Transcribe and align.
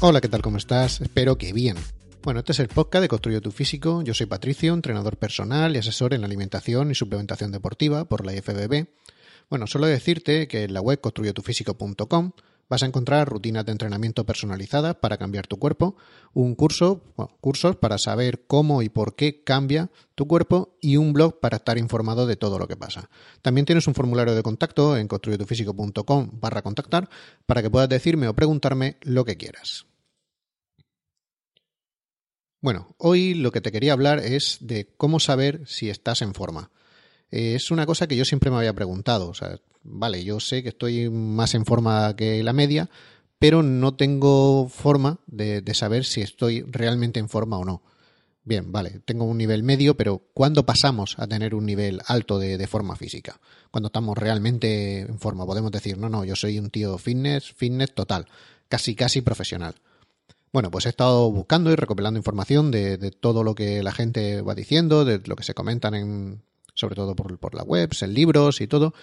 Hola, 0.00 0.20
¿qué 0.20 0.28
tal? 0.28 0.42
¿Cómo 0.42 0.58
estás? 0.58 1.00
Espero 1.00 1.38
que 1.38 1.52
bien. 1.52 1.76
Bueno, 2.22 2.38
este 2.38 2.52
es 2.52 2.60
el 2.60 2.68
podcast 2.68 3.02
de 3.02 3.08
Construyo 3.08 3.40
tu 3.40 3.50
Físico. 3.50 4.00
Yo 4.02 4.14
soy 4.14 4.26
Patricio, 4.26 4.72
entrenador 4.72 5.16
personal 5.16 5.74
y 5.74 5.80
asesor 5.80 6.14
en 6.14 6.22
alimentación 6.22 6.92
y 6.92 6.94
suplementación 6.94 7.50
deportiva 7.50 8.04
por 8.04 8.24
la 8.24 8.32
IFBB. 8.32 8.86
Bueno, 9.50 9.66
solo 9.66 9.88
decirte 9.88 10.46
que 10.46 10.62
en 10.62 10.72
la 10.72 10.80
web 10.80 11.00
construyotufísico.com 11.00 12.30
vas 12.68 12.82
a 12.82 12.86
encontrar 12.86 13.28
rutinas 13.28 13.64
de 13.64 13.72
entrenamiento 13.72 14.24
personalizadas 14.24 14.96
para 14.96 15.16
cambiar 15.16 15.46
tu 15.46 15.58
cuerpo, 15.58 15.96
un 16.32 16.54
curso, 16.54 17.02
cursos 17.40 17.76
para 17.76 17.98
saber 17.98 18.46
cómo 18.46 18.82
y 18.82 18.88
por 18.88 19.16
qué 19.16 19.42
cambia 19.42 19.90
tu 20.14 20.26
cuerpo 20.26 20.76
y 20.80 20.96
un 20.96 21.12
blog 21.12 21.40
para 21.40 21.56
estar 21.56 21.78
informado 21.78 22.26
de 22.26 22.36
todo 22.36 22.58
lo 22.58 22.68
que 22.68 22.76
pasa. 22.76 23.10
También 23.42 23.64
tienes 23.64 23.86
un 23.86 23.94
formulario 23.94 24.34
de 24.34 24.42
contacto 24.42 24.96
en 24.96 25.08
construyotufísico.com 25.08 26.30
barra 26.40 26.62
contactar 26.62 27.08
para 27.46 27.62
que 27.62 27.70
puedas 27.70 27.88
decirme 27.88 28.28
o 28.28 28.34
preguntarme 28.34 28.96
lo 29.02 29.24
que 29.24 29.36
quieras. 29.36 29.86
Bueno, 32.60 32.94
hoy 32.98 33.34
lo 33.34 33.52
que 33.52 33.60
te 33.60 33.70
quería 33.70 33.92
hablar 33.92 34.18
es 34.18 34.58
de 34.60 34.92
cómo 34.96 35.20
saber 35.20 35.62
si 35.66 35.90
estás 35.90 36.22
en 36.22 36.34
forma. 36.34 36.70
Eh, 37.30 37.54
es 37.54 37.70
una 37.70 37.86
cosa 37.86 38.08
que 38.08 38.16
yo 38.16 38.24
siempre 38.24 38.50
me 38.50 38.56
había 38.56 38.72
preguntado. 38.72 39.32
Vale, 39.90 40.24
yo 40.24 40.40
sé 40.40 40.62
que 40.62 40.70
estoy 40.70 41.10
más 41.10 41.54
en 41.54 41.64
forma 41.64 42.14
que 42.16 42.42
la 42.42 42.52
media, 42.52 42.88
pero 43.38 43.62
no 43.62 43.94
tengo 43.94 44.68
forma 44.68 45.18
de, 45.26 45.62
saber 45.74 46.04
si 46.04 46.20
estoy 46.20 46.62
realmente 46.62 47.20
en 47.20 47.28
forma 47.28 47.58
o 47.58 47.64
no. 47.64 47.82
Bien, 48.44 48.72
vale, 48.72 49.00
tengo 49.04 49.24
un 49.24 49.36
nivel 49.36 49.62
medio, 49.62 49.96
pero 49.96 50.22
¿cuándo 50.32 50.64
pasamos 50.64 51.16
a 51.18 51.26
tener 51.26 51.54
un 51.54 51.66
nivel 51.66 52.00
alto 52.06 52.38
de, 52.38 52.56
de, 52.56 52.66
forma 52.66 52.96
física? 52.96 53.38
Cuando 53.70 53.88
estamos 53.88 54.16
realmente 54.16 55.00
en 55.00 55.18
forma. 55.18 55.44
Podemos 55.44 55.70
decir, 55.70 55.98
no, 55.98 56.08
no, 56.08 56.24
yo 56.24 56.34
soy 56.34 56.58
un 56.58 56.70
tío 56.70 56.96
fitness, 56.96 57.52
fitness 57.52 57.94
total, 57.94 58.26
casi, 58.68 58.94
casi 58.94 59.20
profesional. 59.20 59.74
Bueno, 60.50 60.70
pues 60.70 60.86
he 60.86 60.88
estado 60.88 61.30
buscando 61.30 61.70
y 61.70 61.76
recopilando 61.76 62.18
información 62.18 62.70
de, 62.70 62.96
todo 63.10 63.44
lo 63.44 63.54
que 63.54 63.82
la 63.82 63.92
gente 63.92 64.40
va 64.40 64.54
diciendo, 64.54 65.04
de 65.04 65.20
lo 65.26 65.36
que 65.36 65.44
se 65.44 65.52
comentan 65.52 65.94
en, 65.94 66.42
sobre 66.74 66.94
todo 66.94 67.14
por, 67.14 67.38
por 67.38 67.54
las 67.54 67.66
webs, 67.66 68.02
en 68.02 68.14
libros 68.14 68.62
y 68.62 68.66
todo, 68.66 68.94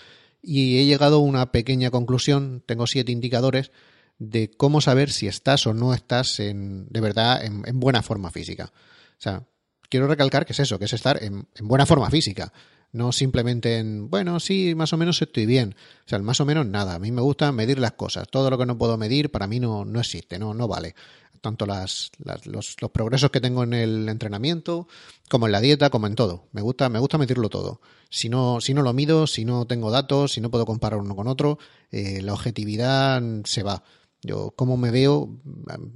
y 0.45 0.79
he 0.79 0.85
llegado 0.85 1.17
a 1.17 1.19
una 1.19 1.51
pequeña 1.51 1.91
conclusión, 1.91 2.63
tengo 2.65 2.87
siete 2.87 3.11
indicadores 3.11 3.71
de 4.17 4.49
cómo 4.51 4.79
saber 4.81 5.11
si 5.11 5.27
estás 5.27 5.67
o 5.67 5.73
no 5.73 5.93
estás 5.93 6.39
en, 6.39 6.87
de 6.89 7.01
verdad 7.01 7.43
en, 7.43 7.79
buena 7.79 8.01
forma 8.01 8.31
física. 8.31 8.71
O 8.73 9.21
sea, 9.21 9.43
quiero 9.89 10.07
recalcar 10.07 10.45
que 10.45 10.53
es 10.53 10.59
eso, 10.59 10.79
que 10.79 10.85
es 10.85 10.93
estar 10.93 11.21
en, 11.21 11.47
en 11.55 11.67
buena 11.67 11.85
forma 11.85 12.09
física 12.09 12.53
no 12.95 13.11
simplemente 13.11 13.77
en, 13.77 14.09
bueno, 14.09 14.39
sí, 14.39 14.73
más 14.73 14.93
o 14.93 14.97
menos 14.97 15.21
estoy 15.21 15.45
bien. 15.45 15.75
O 16.05 16.09
sea, 16.09 16.17
más 16.19 16.39
o 16.39 16.45
menos 16.45 16.65
nada. 16.65 16.95
A 16.95 16.99
mí 16.99 17.11
me 17.11 17.21
gusta 17.21 17.51
medir 17.51 17.77
las 17.77 17.91
cosas. 17.91 18.25
Todo 18.29 18.49
lo 18.49 18.57
que 18.57 18.65
no 18.65 18.77
puedo 18.77 18.97
medir 18.97 19.31
para 19.31 19.47
mí 19.47 19.59
no, 19.59 19.83
no 19.83 19.99
existe, 19.99 20.39
no, 20.39 20.53
no 20.53 20.69
vale 20.69 20.95
tanto 21.41 21.65
las, 21.65 22.11
los, 22.45 22.75
progresos 22.91 23.31
que 23.31 23.41
tengo 23.41 23.63
en 23.63 23.73
el 23.73 24.09
entrenamiento, 24.09 24.87
como 25.29 25.45
en 25.45 25.51
la 25.51 25.61
dieta, 25.61 25.89
como 25.89 26.07
en 26.07 26.15
todo. 26.15 26.47
Me 26.51 26.61
gusta, 26.61 26.89
me 26.89 26.99
gusta 26.99 27.17
medirlo 27.17 27.49
todo. 27.49 27.81
Si 28.09 28.29
no, 28.29 28.61
si 28.61 28.73
no 28.73 28.81
lo 28.81 28.93
mido, 28.93 29.27
si 29.27 29.45
no 29.45 29.65
tengo 29.65 29.91
datos, 29.91 30.33
si 30.33 30.41
no 30.41 30.51
puedo 30.51 30.65
comparar 30.65 30.99
uno 30.99 31.15
con 31.15 31.27
otro, 31.27 31.59
eh, 31.91 32.21
la 32.21 32.33
objetividad 32.33 33.21
se 33.43 33.63
va. 33.63 33.83
Yo, 34.21 34.51
cómo 34.55 34.77
me 34.77 34.91
veo, 34.91 35.39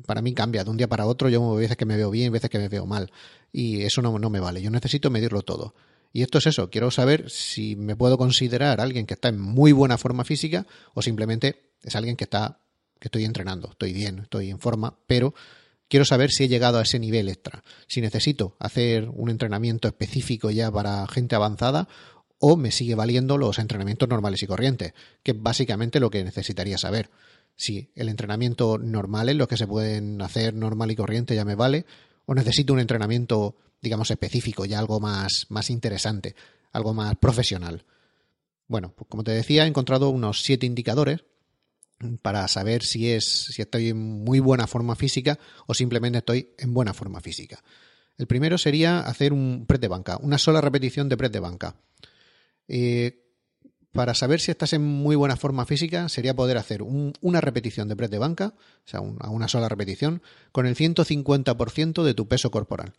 para 0.05 0.21
mí 0.21 0.33
cambia 0.33 0.63
de 0.63 0.69
un 0.69 0.77
día 0.77 0.87
para 0.87 1.05
otro. 1.05 1.29
Yo 1.29 1.55
veces 1.55 1.77
que 1.77 1.85
me 1.85 1.97
veo 1.97 2.11
bien, 2.11 2.31
veces 2.31 2.49
que 2.49 2.59
me 2.59 2.69
veo 2.69 2.85
mal. 2.85 3.11
Y 3.51 3.81
eso 3.81 4.01
no, 4.01 4.19
no 4.19 4.29
me 4.29 4.39
vale. 4.39 4.61
Yo 4.61 4.69
necesito 4.69 5.09
medirlo 5.09 5.41
todo. 5.41 5.73
Y 6.11 6.23
esto 6.23 6.39
es 6.39 6.47
eso, 6.47 6.69
quiero 6.69 6.89
saber 6.89 7.29
si 7.29 7.75
me 7.75 7.95
puedo 7.95 8.17
considerar 8.17 8.81
alguien 8.81 9.05
que 9.05 9.13
está 9.13 9.29
en 9.29 9.39
muy 9.39 9.71
buena 9.71 9.97
forma 9.97 10.23
física 10.23 10.65
o 10.93 11.01
simplemente 11.01 11.69
es 11.83 11.95
alguien 11.95 12.15
que 12.15 12.23
está 12.23 12.59
que 12.99 13.07
estoy 13.07 13.25
entrenando, 13.25 13.69
estoy 13.71 13.93
bien, 13.93 14.19
estoy 14.19 14.49
en 14.49 14.59
forma, 14.59 14.97
pero 15.07 15.33
quiero 15.87 16.05
saber 16.05 16.31
si 16.31 16.43
he 16.43 16.47
llegado 16.47 16.77
a 16.77 16.83
ese 16.83 16.99
nivel 16.99 17.29
extra, 17.29 17.63
si 17.87 18.01
necesito 18.01 18.55
hacer 18.59 19.09
un 19.09 19.29
entrenamiento 19.29 19.87
específico 19.87 20.51
ya 20.51 20.71
para 20.71 21.07
gente 21.07 21.35
avanzada 21.35 21.87
o 22.39 22.55
me 22.55 22.71
sigue 22.71 22.95
valiendo 22.95 23.37
los 23.37 23.59
entrenamientos 23.59 24.07
normales 24.07 24.41
y 24.43 24.47
corrientes, 24.47 24.93
que 25.23 25.31
es 25.31 25.41
básicamente 25.41 25.99
lo 25.99 26.09
que 26.09 26.23
necesitaría 26.23 26.77
saber. 26.77 27.09
Si 27.55 27.91
el 27.95 28.07
entrenamiento 28.07 28.77
normal 28.77 29.27
es 29.27 29.35
lo 29.35 29.47
que 29.47 29.57
se 29.57 29.67
pueden 29.67 30.21
hacer 30.21 30.53
normal 30.53 30.91
y 30.91 30.95
corriente 30.95 31.35
ya 31.35 31.43
me 31.43 31.55
vale, 31.55 31.85
o 32.25 32.33
necesito 32.33 32.71
un 32.71 32.79
entrenamiento, 32.79 33.57
digamos, 33.81 34.09
específico, 34.11 34.63
ya 34.65 34.79
algo 34.79 35.01
más, 35.01 35.47
más 35.49 35.69
interesante, 35.69 36.35
algo 36.71 36.93
más 36.93 37.15
profesional. 37.17 37.83
Bueno, 38.67 38.93
pues 38.95 39.09
como 39.09 39.23
te 39.23 39.31
decía, 39.31 39.65
he 39.65 39.67
encontrado 39.67 40.09
unos 40.09 40.43
siete 40.43 40.65
indicadores 40.65 41.25
para 42.21 42.47
saber 42.47 42.83
si 42.83 43.11
es 43.11 43.25
si 43.25 43.61
estoy 43.61 43.89
en 43.89 44.23
muy 44.23 44.39
buena 44.39 44.67
forma 44.67 44.95
física 44.95 45.37
o 45.67 45.73
simplemente 45.73 46.19
estoy 46.19 46.49
en 46.57 46.73
buena 46.73 46.93
forma 46.93 47.19
física. 47.21 47.63
El 48.17 48.27
primero 48.27 48.57
sería 48.57 48.99
hacer 48.99 49.33
un 49.33 49.65
press 49.65 49.81
de 49.81 49.87
banca, 49.87 50.17
una 50.17 50.37
sola 50.37 50.61
repetición 50.61 51.09
de 51.09 51.17
press 51.17 51.31
de 51.31 51.39
banca. 51.39 51.75
Eh, 52.67 53.25
para 53.91 54.13
saber 54.13 54.39
si 54.39 54.51
estás 54.51 54.73
en 54.73 54.83
muy 54.83 55.15
buena 55.15 55.35
forma 55.35 55.65
física 55.65 56.09
sería 56.09 56.35
poder 56.35 56.57
hacer 56.57 56.81
una 56.83 57.41
repetición 57.41 57.87
de 57.87 57.95
press 57.95 58.11
de 58.11 58.19
banca, 58.19 58.53
o 58.85 58.87
sea, 58.87 59.01
una 59.01 59.47
sola 59.47 59.67
repetición, 59.67 60.21
con 60.51 60.67
el 60.67 60.75
150% 60.75 62.03
de 62.03 62.13
tu 62.13 62.27
peso 62.27 62.51
corporal. 62.51 62.93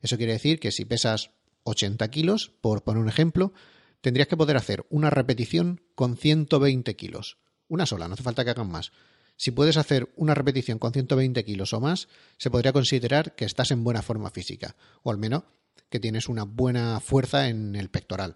Eso 0.00 0.16
quiere 0.16 0.34
decir 0.34 0.60
que 0.60 0.70
si 0.70 0.84
pesas 0.84 1.30
80 1.64 2.08
kilos, 2.10 2.52
por 2.60 2.84
poner 2.84 3.02
un 3.02 3.08
ejemplo, 3.08 3.52
tendrías 4.00 4.28
que 4.28 4.36
poder 4.36 4.56
hacer 4.56 4.86
una 4.90 5.10
repetición 5.10 5.80
con 5.94 6.16
120 6.16 6.94
kilos. 6.94 7.38
Una 7.68 7.86
sola, 7.86 8.08
no 8.08 8.14
hace 8.14 8.22
falta 8.22 8.44
que 8.44 8.50
hagan 8.50 8.70
más. 8.70 8.92
Si 9.36 9.52
puedes 9.52 9.76
hacer 9.76 10.12
una 10.16 10.34
repetición 10.34 10.78
con 10.78 10.92
120 10.92 11.44
kilos 11.44 11.72
o 11.72 11.80
más, 11.80 12.08
se 12.38 12.50
podría 12.50 12.72
considerar 12.72 13.36
que 13.36 13.44
estás 13.44 13.70
en 13.70 13.84
buena 13.84 14.02
forma 14.02 14.30
física, 14.30 14.74
o 15.02 15.10
al 15.10 15.18
menos 15.18 15.44
que 15.90 16.00
tienes 16.00 16.28
una 16.28 16.44
buena 16.44 16.98
fuerza 17.00 17.48
en 17.48 17.76
el 17.76 17.88
pectoral. 17.88 18.34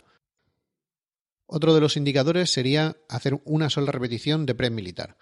Otro 1.46 1.74
de 1.74 1.80
los 1.80 1.96
indicadores 1.96 2.50
sería 2.50 2.96
hacer 3.08 3.40
una 3.44 3.68
sola 3.68 3.92
repetición 3.92 4.46
de 4.46 4.54
press 4.54 4.70
militar. 4.70 5.18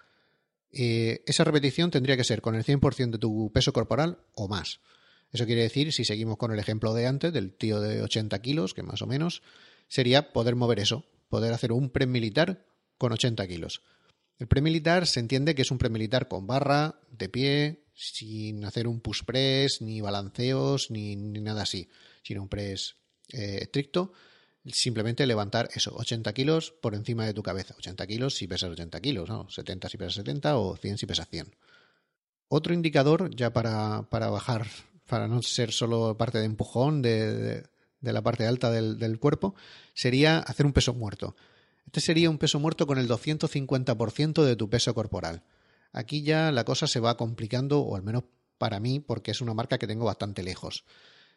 Eh, 0.71 1.23
esa 1.25 1.43
repetición 1.43 1.91
tendría 1.91 2.15
que 2.15 2.23
ser 2.23 2.41
con 2.41 2.55
el 2.55 2.63
100% 2.63 3.11
de 3.11 3.17
tu 3.17 3.51
peso 3.51 3.73
corporal 3.73 4.19
o 4.33 4.47
más. 4.47 4.79
Eso 5.31 5.45
quiere 5.45 5.63
decir, 5.63 5.91
si 5.93 6.05
seguimos 6.05 6.37
con 6.37 6.51
el 6.51 6.59
ejemplo 6.59 6.93
de 6.93 7.07
antes, 7.07 7.33
del 7.33 7.53
tío 7.53 7.79
de 7.81 8.01
80 8.01 8.39
kilos, 8.41 8.73
que 8.73 8.83
más 8.83 9.01
o 9.01 9.07
menos, 9.07 9.41
sería 9.87 10.31
poder 10.31 10.55
mover 10.55 10.79
eso, 10.79 11.05
poder 11.27 11.53
hacer 11.53 11.71
un 11.71 11.89
press 11.89 12.07
militar 12.07 12.65
con 12.97 13.11
80 13.11 13.47
kilos. 13.47 13.81
El 14.41 14.47
premilitar 14.47 15.05
se 15.05 15.19
entiende 15.19 15.53
que 15.53 15.61
es 15.61 15.69
un 15.69 15.77
premilitar 15.77 16.27
con 16.27 16.47
barra, 16.47 16.99
de 17.11 17.29
pie, 17.29 17.83
sin 17.93 18.65
hacer 18.65 18.87
un 18.87 18.99
push 18.99 19.21
press, 19.23 19.83
ni 19.83 20.01
balanceos, 20.01 20.89
ni, 20.89 21.15
nada 21.15 21.61
así, 21.61 21.87
sino 22.23 22.41
un 22.41 22.49
press 22.49 22.95
eh, 23.29 23.59
estricto. 23.61 24.13
Simplemente 24.65 25.27
levantar 25.27 25.69
eso, 25.75 25.93
80 25.95 26.33
kilos 26.33 26.71
por 26.71 26.95
encima 26.95 27.27
de 27.27 27.35
tu 27.35 27.43
cabeza. 27.43 27.75
80 27.77 28.07
kilos 28.07 28.35
si 28.35 28.47
pesas 28.47 28.71
80 28.71 28.99
kilos, 28.99 29.29
¿no? 29.29 29.47
70 29.47 29.89
si 29.89 29.97
pesas 29.99 30.15
70 30.15 30.57
o 30.57 30.75
100 30.75 30.97
si 30.97 31.05
pesas 31.05 31.29
100. 31.29 31.55
Otro 32.47 32.73
indicador, 32.73 33.29
ya 33.35 33.53
para, 33.53 34.01
bajar, 34.09 34.65
para 35.05 35.27
no 35.27 35.43
ser 35.43 35.71
solo 35.71 36.17
parte 36.17 36.39
de 36.39 36.45
empujón 36.45 37.03
de, 37.03 37.63
la 37.99 38.23
parte 38.23 38.47
alta 38.47 38.71
del, 38.71 38.97
del 38.97 39.19
cuerpo, 39.19 39.53
sería 39.93 40.39
hacer 40.39 40.65
un 40.65 40.73
peso 40.73 40.95
muerto. 40.95 41.35
Este 41.85 42.01
sería 42.01 42.29
un 42.29 42.37
peso 42.37 42.59
muerto 42.59 42.87
con 42.87 42.97
el 42.97 43.07
250% 43.07 44.43
de 44.43 44.55
tu 44.55 44.69
peso 44.69 44.93
corporal. 44.93 45.43
Aquí 45.91 46.23
ya 46.23 46.51
la 46.51 46.63
cosa 46.63 46.87
se 46.87 46.99
va 46.99 47.17
complicando, 47.17 47.81
o 47.81 47.95
al 47.95 48.03
menos 48.03 48.23
para 48.57 48.79
mí, 48.79 48.99
porque 48.99 49.31
es 49.31 49.41
una 49.41 49.53
marca 49.53 49.77
que 49.77 49.87
tengo 49.87 50.05
bastante 50.05 50.43
lejos. 50.43 50.85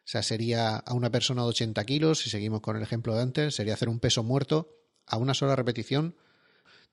O 0.05 0.07
sea, 0.07 0.23
sería 0.23 0.77
a 0.77 0.93
una 0.93 1.11
persona 1.11 1.43
de 1.43 1.49
80 1.49 1.85
kilos, 1.85 2.21
si 2.21 2.31
seguimos 2.31 2.61
con 2.61 2.77
el 2.77 2.83
ejemplo 2.83 3.15
de 3.15 3.23
antes, 3.23 3.55
sería 3.55 3.75
hacer 3.75 3.89
un 3.89 3.99
peso 3.99 4.23
muerto 4.23 4.69
a 5.07 5.17
una 5.17 5.35
sola 5.35 5.57
repetición. 5.57 6.15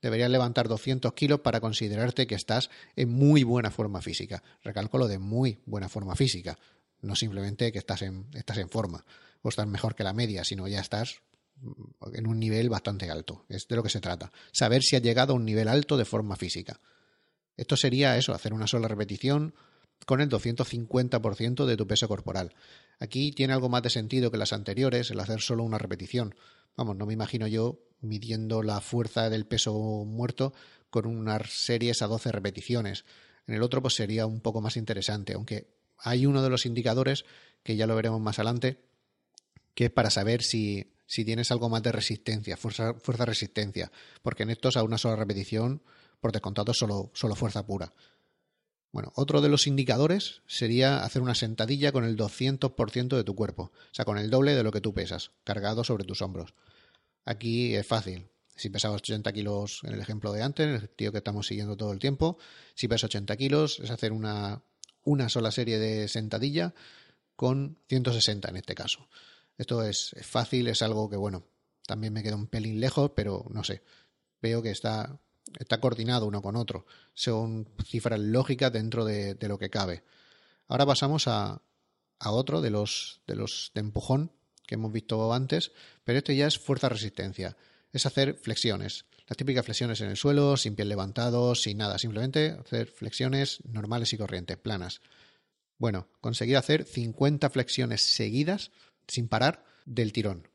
Deberías 0.01 0.31
levantar 0.31 0.67
200 0.67 1.13
kilos 1.13 1.41
para 1.41 1.59
considerarte 1.59 2.25
que 2.25 2.35
estás 2.35 2.69
en 2.95 3.09
muy 3.09 3.43
buena 3.43 3.69
forma 3.69 4.01
física. 4.01 4.41
Recalco 4.63 4.97
lo 4.97 5.07
de 5.07 5.19
muy 5.19 5.59
buena 5.65 5.89
forma 5.89 6.15
física. 6.15 6.57
No 7.01 7.15
simplemente 7.15 7.71
que 7.71 7.79
estás 7.79 8.01
en, 8.01 8.27
estás 8.33 8.57
en 8.57 8.69
forma 8.69 9.05
o 9.41 9.49
estás 9.49 9.67
mejor 9.67 9.95
que 9.95 10.03
la 10.03 10.13
media, 10.13 10.43
sino 10.43 10.67
ya 10.67 10.79
estás 10.79 11.21
en 12.13 12.27
un 12.27 12.39
nivel 12.39 12.69
bastante 12.69 13.09
alto. 13.09 13.45
Es 13.49 13.67
de 13.67 13.75
lo 13.75 13.83
que 13.83 13.89
se 13.89 14.01
trata. 14.01 14.31
Saber 14.51 14.81
si 14.81 14.95
ha 14.95 14.99
llegado 14.99 15.33
a 15.33 15.35
un 15.35 15.45
nivel 15.45 15.67
alto 15.67 15.97
de 15.97 16.05
forma 16.05 16.35
física. 16.35 16.79
Esto 17.57 17.77
sería 17.77 18.17
eso, 18.17 18.33
hacer 18.33 18.53
una 18.53 18.67
sola 18.67 18.87
repetición 18.87 19.53
con 20.05 20.21
el 20.21 20.29
250% 20.29 21.65
de 21.65 21.77
tu 21.77 21.87
peso 21.87 22.07
corporal. 22.07 22.53
Aquí 22.99 23.31
tiene 23.31 23.53
algo 23.53 23.69
más 23.69 23.83
de 23.83 23.89
sentido 23.89 24.31
que 24.31 24.37
las 24.37 24.53
anteriores, 24.53 25.11
el 25.11 25.19
hacer 25.19 25.41
solo 25.41 25.63
una 25.63 25.77
repetición. 25.77 26.35
Vamos, 26.75 26.95
no 26.95 27.05
me 27.05 27.13
imagino 27.13 27.47
yo 27.47 27.79
midiendo 27.99 28.63
la 28.63 28.81
fuerza 28.81 29.29
del 29.29 29.45
peso 29.45 29.73
muerto 30.05 30.53
con 30.89 31.05
unas 31.05 31.51
series 31.51 32.01
a 32.01 32.07
12 32.07 32.31
repeticiones. 32.31 33.05
En 33.47 33.55
el 33.55 33.63
otro 33.63 33.81
pues 33.81 33.95
sería 33.95 34.25
un 34.25 34.41
poco 34.41 34.61
más 34.61 34.77
interesante, 34.77 35.33
aunque 35.33 35.67
hay 35.97 36.25
uno 36.25 36.41
de 36.41 36.49
los 36.49 36.65
indicadores 36.65 37.25
que 37.63 37.75
ya 37.75 37.87
lo 37.87 37.95
veremos 37.95 38.21
más 38.21 38.39
adelante, 38.39 38.79
que 39.75 39.85
es 39.85 39.91
para 39.91 40.09
saber 40.09 40.41
si 40.41 40.93
si 41.11 41.25
tienes 41.25 41.51
algo 41.51 41.67
más 41.67 41.83
de 41.83 41.91
resistencia, 41.91 42.55
fuerza, 42.55 42.93
resistencia, 43.25 43.91
porque 44.21 44.43
en 44.43 44.49
estos 44.49 44.77
a 44.77 44.83
una 44.83 44.97
sola 44.97 45.17
repetición, 45.17 45.81
por 46.21 46.31
descontado, 46.31 46.73
solo, 46.73 47.11
solo 47.13 47.35
fuerza 47.35 47.65
pura. 47.65 47.93
Bueno, 48.93 49.11
otro 49.15 49.41
de 49.41 49.49
los 49.49 49.67
indicadores 49.67 50.41
sería 50.47 51.03
hacer 51.03 51.21
una 51.21 51.35
sentadilla 51.35 51.91
con 51.91 52.05
el 52.05 52.15
200% 52.15 53.17
de 53.17 53.25
tu 53.25 53.35
cuerpo, 53.35 53.73
o 53.73 53.93
sea, 53.93 54.05
con 54.05 54.17
el 54.17 54.29
doble 54.29 54.55
de 54.55 54.63
lo 54.63 54.71
que 54.71 54.79
tú 54.79 54.93
pesas, 54.93 55.31
cargado 55.43 55.83
sobre 55.83 56.05
tus 56.05 56.21
hombros. 56.21 56.53
Aquí 57.25 57.75
es 57.75 57.85
fácil. 57.85 58.29
Si 58.55 58.69
pesabas 58.69 59.01
80 59.01 59.33
kilos 59.33 59.81
en 59.83 59.91
el 59.91 59.99
ejemplo 59.99 60.31
de 60.31 60.43
antes, 60.43 60.81
el 60.81 60.87
tío 60.87 61.11
que 61.11 61.17
estamos 61.17 61.45
siguiendo 61.45 61.75
todo 61.75 61.91
el 61.91 61.99
tiempo, 61.99 62.37
si 62.73 62.87
pesas 62.87 63.09
80 63.09 63.35
kilos 63.35 63.81
es 63.81 63.91
hacer 63.91 64.13
una, 64.13 64.63
una 65.03 65.27
sola 65.27 65.51
serie 65.51 65.77
de 65.77 66.07
sentadilla 66.07 66.73
con 67.35 67.79
160 67.89 68.47
en 68.47 68.55
este 68.55 68.75
caso. 68.75 69.09
Esto 69.61 69.83
es, 69.83 70.15
fácil, 70.23 70.67
es 70.69 70.81
algo 70.81 71.07
que, 71.07 71.17
bueno, 71.17 71.45
también 71.85 72.11
me 72.13 72.23
queda 72.23 72.35
un 72.35 72.47
pelín 72.47 72.79
lejos, 72.79 73.11
pero 73.15 73.45
no 73.51 73.63
sé. 73.63 73.83
Veo 74.41 74.63
que 74.63 74.71
está, 74.71 75.19
está 75.59 75.79
coordinado 75.79 76.25
uno 76.25 76.41
con 76.41 76.55
otro. 76.55 76.87
Son 77.13 77.69
cifras 77.85 78.19
lógicas 78.19 78.73
dentro 78.73 79.05
de, 79.05 79.37
lo 79.41 79.59
que 79.59 79.69
cabe. 79.69 80.03
Ahora 80.67 80.87
pasamos 80.87 81.27
a, 81.27 81.61
a 82.17 82.31
otro 82.31 82.59
de 82.59 82.71
los, 82.71 83.21
de 83.27 83.35
los 83.35 83.69
de 83.75 83.81
empujón 83.81 84.31
que 84.65 84.73
hemos 84.73 84.91
visto 84.91 85.31
antes, 85.31 85.73
pero 86.03 86.17
este 86.17 86.35
ya 86.35 86.47
es 86.47 86.57
fuerza-resistencia. 86.57 87.55
Es 87.93 88.07
hacer 88.07 88.33
flexiones. 88.33 89.05
Las 89.27 89.37
típicas 89.37 89.63
flexiones 89.63 90.01
en 90.01 90.09
el 90.09 90.17
suelo, 90.17 90.57
sin 90.57 90.75
piel 90.75 90.89
levantado, 90.89 91.53
sin 91.53 91.77
nada. 91.77 91.99
Simplemente 91.99 92.57
hacer 92.59 92.87
flexiones 92.87 93.59
normales 93.65 94.11
y 94.11 94.17
corrientes, 94.17 94.57
planas. 94.57 95.01
Bueno, 95.77 96.07
conseguir 96.19 96.57
hacer 96.57 96.83
50 96.83 97.49
flexiones 97.51 98.01
seguidas, 98.01 98.71
sin 99.11 99.27
parar, 99.27 99.65
del 99.85 100.13
tirón. 100.13 100.47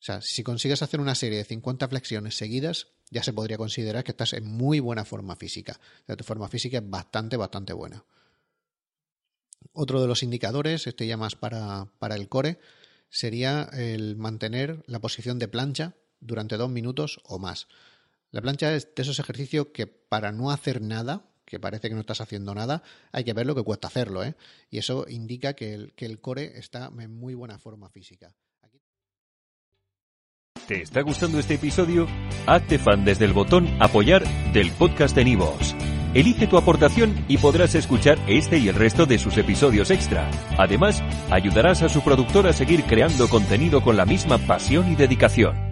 O 0.00 0.04
sea, 0.04 0.20
si 0.20 0.42
consigues 0.42 0.82
hacer 0.82 0.98
una 0.98 1.14
serie 1.14 1.38
de 1.38 1.44
50 1.44 1.88
flexiones 1.88 2.36
seguidas, 2.36 2.88
ya 3.10 3.22
se 3.22 3.32
podría 3.32 3.58
considerar 3.58 4.02
que 4.02 4.12
estás 4.12 4.32
en 4.32 4.46
muy 4.46 4.80
buena 4.80 5.04
forma 5.04 5.36
física. 5.36 5.78
O 6.02 6.06
sea, 6.06 6.16
tu 6.16 6.24
forma 6.24 6.48
física 6.48 6.78
es 6.78 6.90
bastante, 6.90 7.36
bastante 7.36 7.72
buena. 7.72 8.04
Otro 9.72 10.00
de 10.00 10.08
los 10.08 10.22
indicadores, 10.22 10.86
este 10.86 11.06
ya 11.06 11.16
más 11.16 11.36
para, 11.36 11.92
para 11.98 12.16
el 12.16 12.28
core, 12.28 12.58
sería 13.10 13.68
el 13.74 14.16
mantener 14.16 14.82
la 14.86 15.00
posición 15.00 15.38
de 15.38 15.48
plancha 15.48 15.94
durante 16.18 16.56
dos 16.56 16.70
minutos 16.70 17.20
o 17.24 17.38
más. 17.38 17.68
La 18.30 18.40
plancha 18.40 18.74
es 18.74 18.94
de 18.94 19.02
esos 19.02 19.18
ejercicios 19.18 19.68
que 19.74 19.86
para 19.86 20.32
no 20.32 20.50
hacer 20.50 20.80
nada, 20.80 21.31
que 21.52 21.60
parece 21.60 21.90
que 21.90 21.94
no 21.94 22.00
estás 22.00 22.22
haciendo 22.22 22.54
nada, 22.54 22.82
hay 23.12 23.24
que 23.24 23.34
ver 23.34 23.44
lo 23.44 23.54
que 23.54 23.62
cuesta 23.62 23.86
hacerlo, 23.86 24.24
¿eh? 24.24 24.34
Y 24.70 24.78
eso 24.78 25.04
indica 25.06 25.52
que 25.52 25.74
el, 25.74 25.92
que 25.92 26.06
el 26.06 26.18
core 26.18 26.58
está 26.58 26.90
en 26.98 27.14
muy 27.14 27.34
buena 27.34 27.58
forma 27.58 27.90
física. 27.90 28.32
¿Te 30.66 30.80
está 30.80 31.02
gustando 31.02 31.38
este 31.38 31.54
episodio? 31.54 32.08
Hazte 32.46 32.78
fan 32.78 33.04
desde 33.04 33.26
el 33.26 33.34
botón 33.34 33.68
Apoyar 33.82 34.24
del 34.54 34.72
podcast 34.72 35.14
de 35.14 35.26
Nivos. 35.26 35.74
Elige 36.14 36.46
tu 36.46 36.56
aportación 36.56 37.22
y 37.28 37.36
podrás 37.36 37.74
escuchar 37.74 38.18
este 38.28 38.56
y 38.56 38.68
el 38.68 38.74
resto 38.74 39.04
de 39.04 39.18
sus 39.18 39.36
episodios 39.36 39.90
extra. 39.90 40.30
Además, 40.56 41.02
ayudarás 41.30 41.82
a 41.82 41.90
su 41.90 42.00
productor 42.00 42.46
a 42.46 42.54
seguir 42.54 42.84
creando 42.84 43.28
contenido 43.28 43.82
con 43.82 43.98
la 43.98 44.06
misma 44.06 44.38
pasión 44.38 44.90
y 44.90 44.96
dedicación. 44.96 45.71